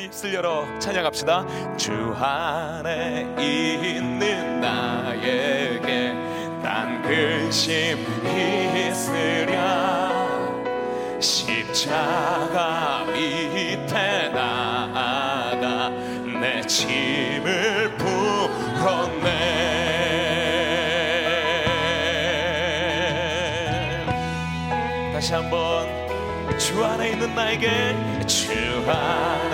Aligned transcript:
우리 0.00 0.06
입술 0.06 0.32
열어 0.32 0.64
찬양합시다. 0.78 1.76
주 1.76 1.92
안에 2.18 3.26
있는 3.38 4.58
나에게 4.58 6.14
난 6.62 7.02
근심 7.02 7.98
있으랴 8.88 10.10
십자가 11.20 13.04
밑에 13.12 14.30
나가 14.30 15.90
내 15.90 16.62
짐을 16.62 17.94
풀었네 17.98 19.30
다시 25.12 25.34
한번 25.34 26.00
주 26.58 26.82
안에 26.82 27.10
있는 27.10 27.34
나에게 27.34 28.26
주 28.26 28.50
안에 28.88 29.49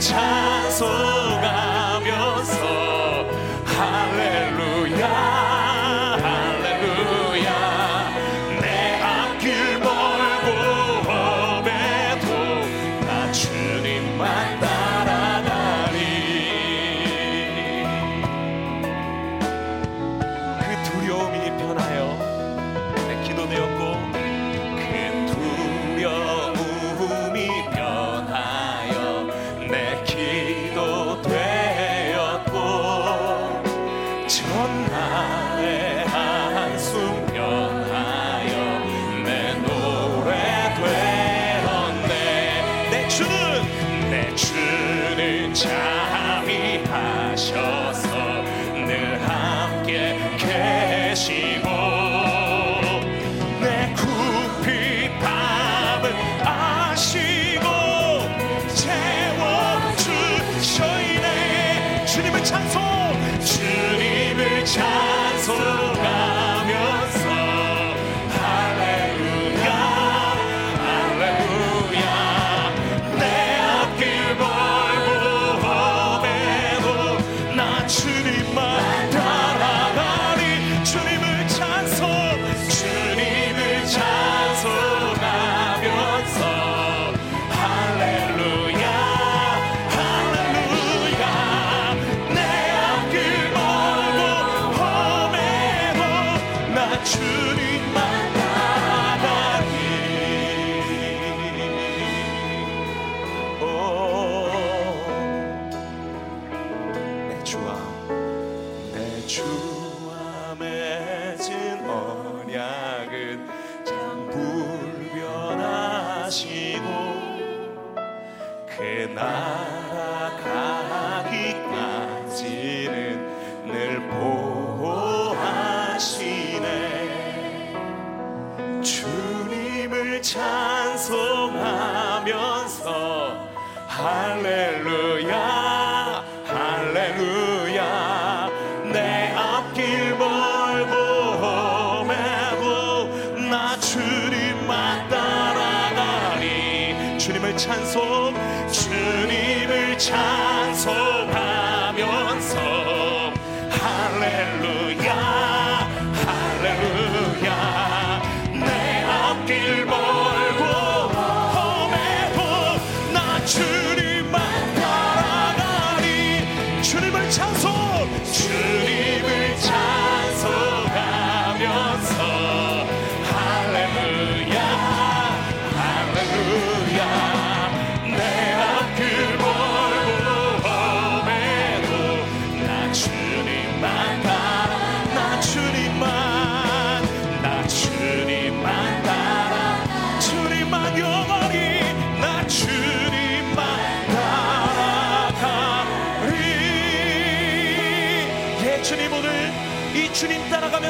찬송 0.00 1.09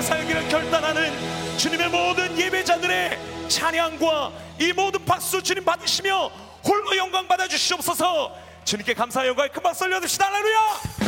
하나님의 0.00 0.02
살기를 0.02 0.48
결단하는 0.48 1.58
주님의 1.58 1.90
모든 1.90 2.38
예배자들의 2.38 3.18
찬양과 3.48 4.32
이 4.58 4.72
모든 4.72 5.04
박수 5.04 5.42
주님 5.42 5.64
받으시며 5.64 6.30
홀로 6.64 6.96
영광 6.96 7.28
받아 7.28 7.46
주시옵소서. 7.46 8.34
주님께 8.64 8.94
감사의 8.94 9.28
영광에 9.28 9.48
큰 9.48 9.62
박수 9.62 9.84
올려드시다. 9.84 10.26
할렐루야! 10.26 10.99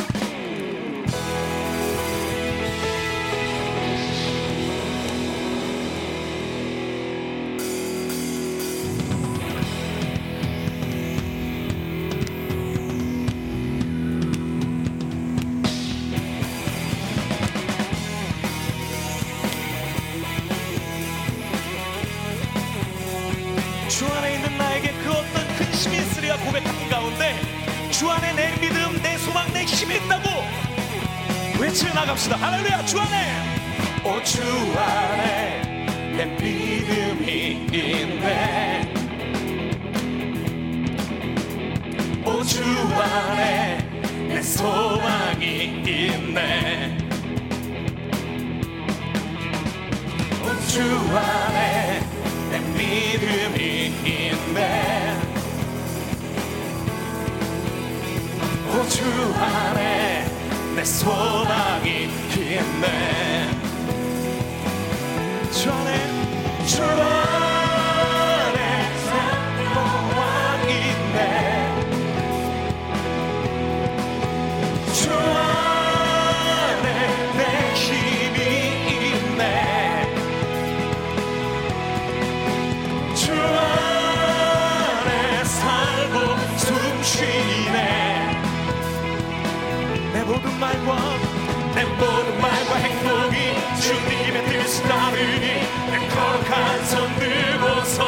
외쳐 31.73 31.89
나갑시다. 31.95 32.37
할렐루야 32.37 32.85
주 32.85 33.01
안에. 33.01 33.33
오주 34.05 34.43
안에 34.79 35.87
내 36.19 36.27
믿음이 36.27 37.67
있네. 37.73 38.93
오주 42.27 42.63
안에 42.63 43.79
내 44.29 44.43
소망이 44.43 45.65
있네. 45.87 46.99
오주 50.45 50.83
안에 51.17 52.01
내 52.51 52.59
믿음이 52.59 53.87
있네. 54.05 55.17
오주 58.75 59.35
안에 59.39 59.92
내 60.83 60.85
소망이 60.85 62.09
있네. 62.35 63.51
전에 65.53 66.67
출발 66.67 67.22
말과 90.63 90.97
내 91.75 91.85
모든 91.85 92.41
말과 92.41 92.77
행동이 92.77 93.37
주님의 93.81 94.45
뜻을 94.47 94.89
따르니 94.89 95.47
내 95.91 96.09
거룩한 96.09 96.85
손 96.85 97.13
들고서 97.19 97.99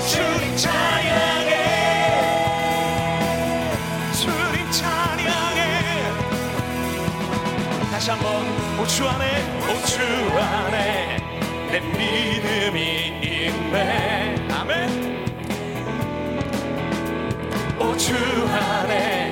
주님 0.00 0.56
찬양해. 0.56 1.54
주님 4.20 4.70
찬양해. 4.72 5.60
다시 7.92 8.10
한번 8.10 8.26
오주 8.80 9.08
안에 9.08 9.24
오주 9.60 10.02
안에 10.40 11.18
내 11.70 11.78
믿음이 11.78 12.78
있네. 13.22 14.48
아멘. 14.50 14.68
오주 17.78 18.16
안에 18.50 19.31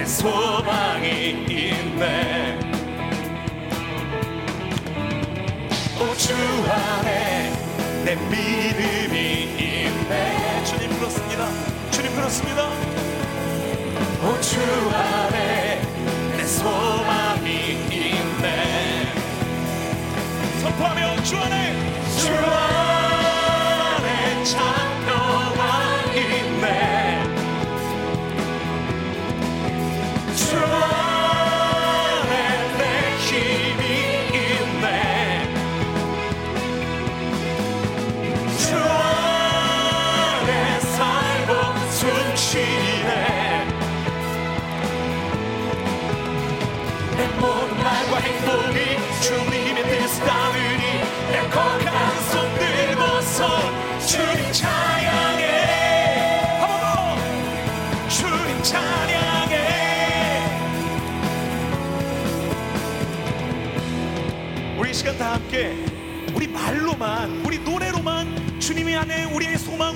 내 0.00 0.06
소망이 0.06 1.28
있네. 1.46 2.58
오주 6.00 6.34
안에 6.70 7.52
내 8.06 8.14
믿음이 8.14 9.42
있네. 9.58 10.64
주님 10.64 10.98
그렇습니다. 10.98 11.46
주님 11.90 12.14
그렇습니다. 12.14 12.70
오주 14.24 14.58
안에 14.94 15.82
내 16.34 16.46
소망이 16.46 17.72
있네. 17.90 19.12
선포하며 20.62 21.22
주 21.24 21.36
안에 21.36 21.74
주 22.16 22.32
안에 22.32 22.99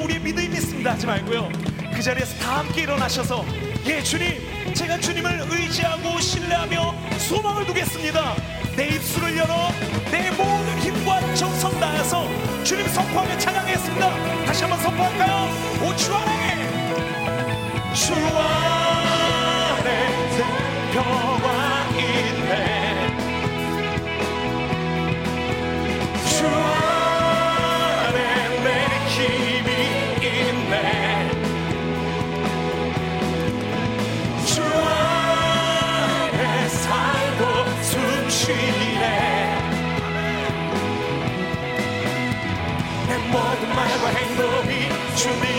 우리의 0.05 0.21
믿음이 0.21 0.55
있습니다. 0.57 0.91
하지 0.93 1.07
말고요. 1.07 1.49
그 1.95 2.03
자리에서 2.03 2.39
다 2.39 2.59
함께 2.59 2.83
일어나셔서 2.83 3.45
예 3.87 4.03
주님 4.03 4.75
제가 4.75 4.99
주님을 4.99 5.47
의지하고 5.51 6.21
신뢰하며 6.21 6.95
소망을 7.19 7.65
두겠습니다. 7.67 8.35
내 8.77 8.89
입술을 8.89 9.37
열어 9.37 9.71
내 10.11 10.31
모든 10.33 10.79
힘과 10.81 11.35
정성 11.35 11.79
다해서 11.79 12.29
주님 12.65 12.87
선포하며 12.89 13.39
찬양했습니다. 13.39 14.45
다시 14.47 14.63
한번 14.65 14.81
선포할까요? 14.81 15.49
오 15.83 15.95
주 15.97 16.15
안에! 16.15 16.75
주 17.95 18.13
안에 18.15 19.89
평화 20.93 21.34
행동 45.25 45.54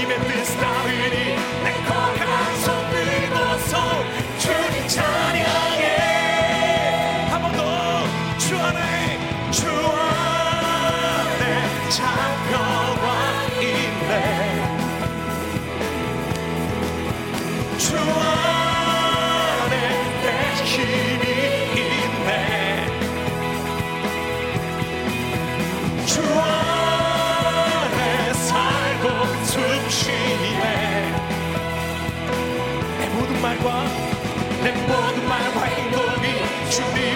행동이 36.82 37.16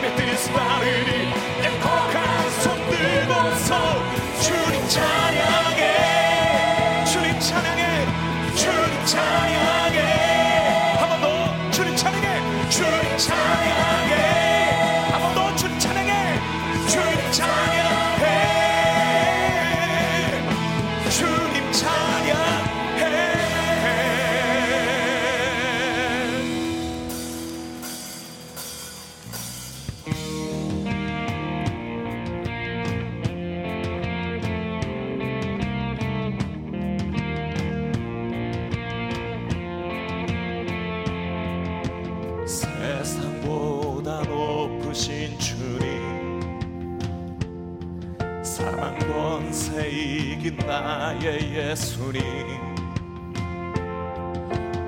권세 49.49 49.89
이긴 49.89 50.57
나의 50.57 51.55
예수님. 51.55 52.21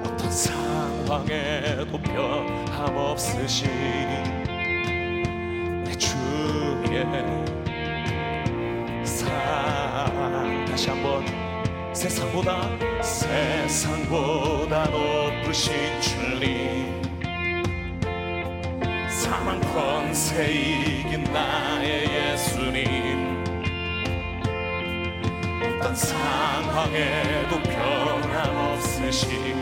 어떤 0.06 0.32
상황에도 0.32 1.98
변함없으신 1.98 3.68
내 5.84 5.92
주의 5.98 7.04
사랑 9.04 10.66
다시 10.66 10.92
한번 10.92 11.26
세상보다 11.92 12.70
세상보다 13.02 14.86
높으신 14.92 15.74
주님. 16.02 17.02
사망 19.10 19.60
권세 19.74 20.52
이긴 20.54 21.24
나의 21.34 22.04
예수님 22.04 22.31
상황에도 25.96 27.62
변함없으신 27.64 29.61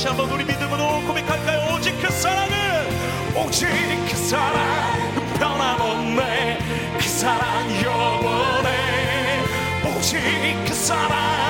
다시 0.00 0.08
한번 0.08 0.30
우리 0.30 0.46
믿음으로 0.46 1.02
고백할까요? 1.06 1.74
오직 1.74 1.94
그 2.00 2.10
사랑은 2.10 2.56
오직 3.36 3.68
그 4.08 4.16
사랑 4.16 5.14
변함없네. 5.38 6.58
그 6.96 7.02
사랑 7.02 7.68
영원해. 7.84 9.42
오직 9.84 10.18
그 10.66 10.72
사랑. 10.72 11.49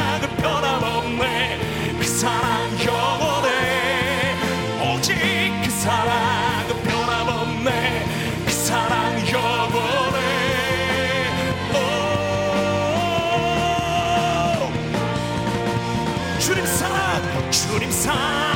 time. 18.01 18.50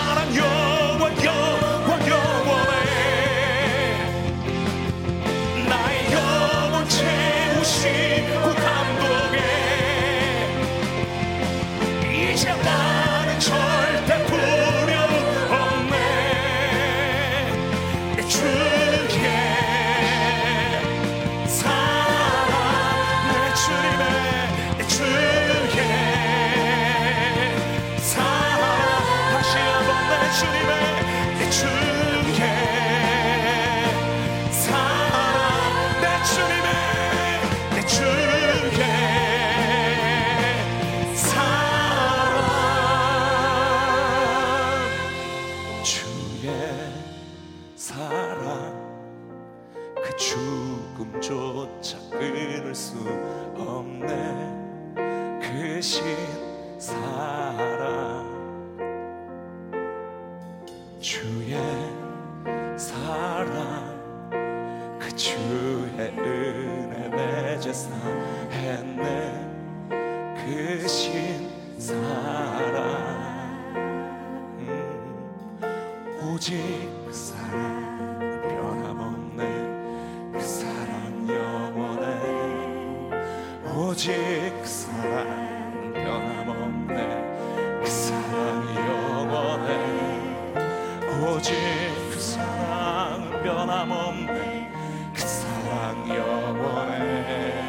그 92.11 92.21
사랑은 92.21 93.43
변함없네. 93.43 94.73
그 95.15 95.21
사랑 95.21 96.09
영원해. 96.09 97.64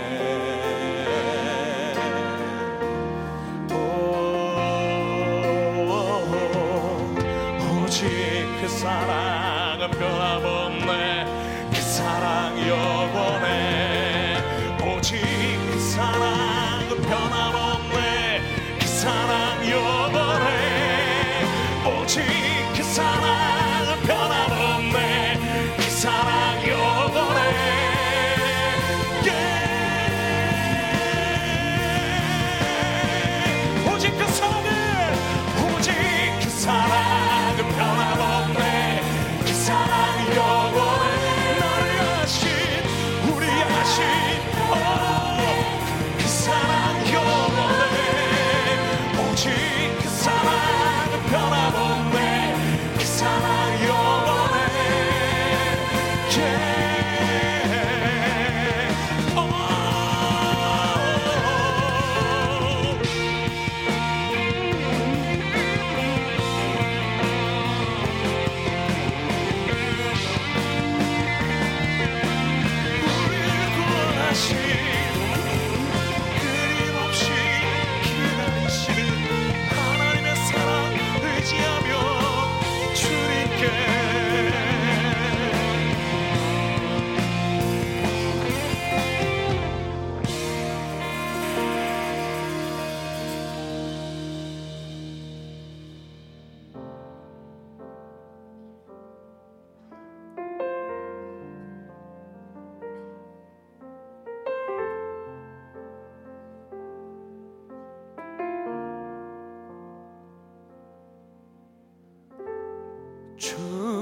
这 113.46 113.95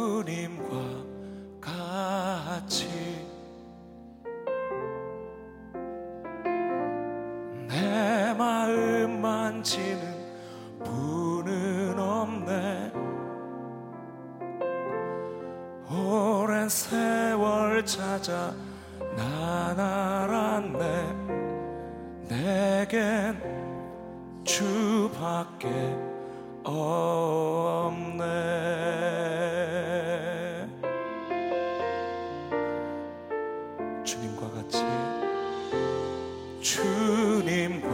주님과 36.64 37.90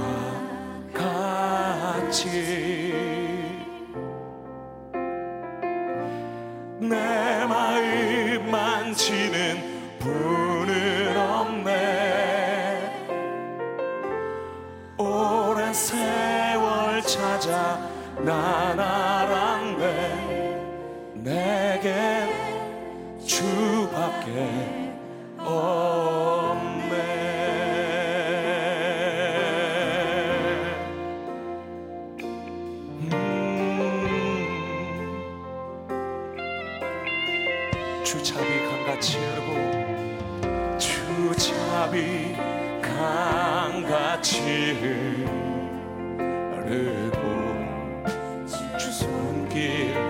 같이 0.93 2.88
손 49.60 50.09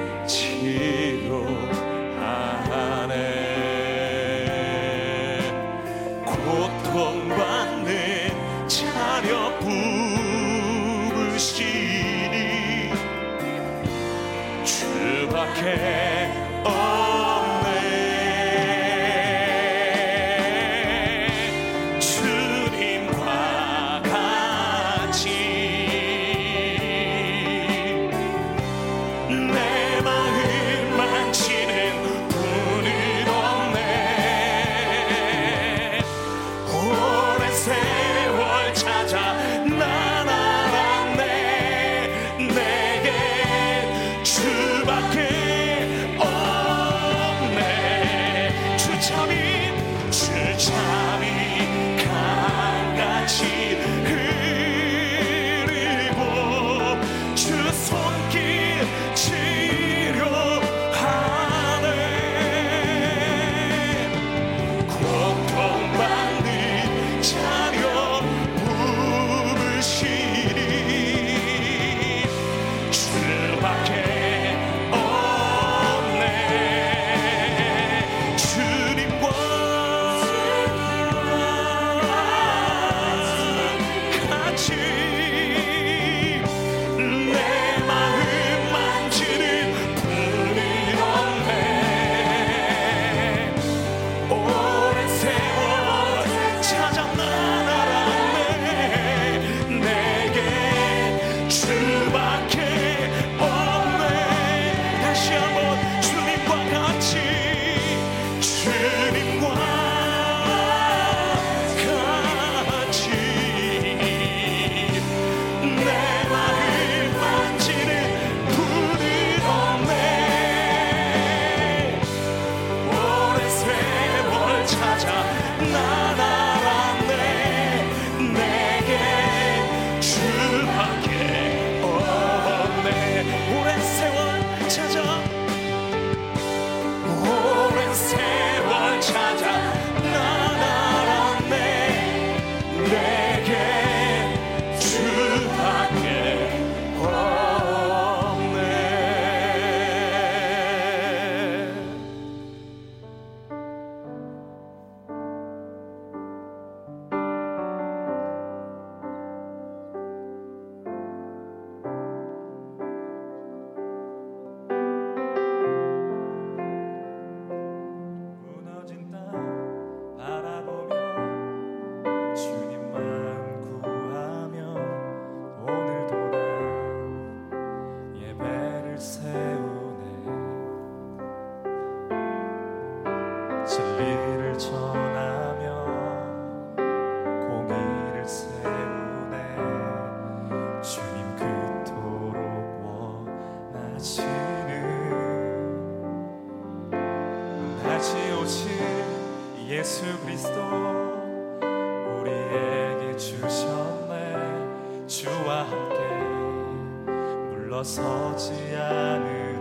물러서지 207.69 208.51
않으 208.75 209.58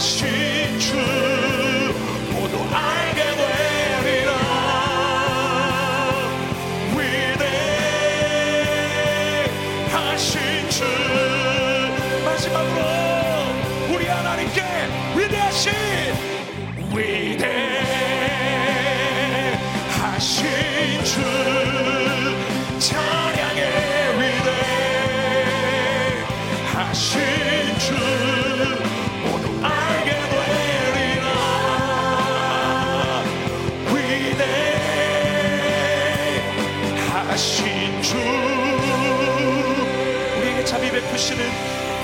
She 0.00 0.39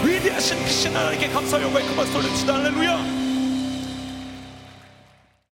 위대하신 0.05 0.59
크신 0.65 0.97
하나님께 0.97 1.29
감사와 1.29 1.63
영광의 1.63 1.89
그 1.89 1.95
박수 1.95 2.19
올려주시다. 2.19 2.55
할렐루야. 2.55 3.26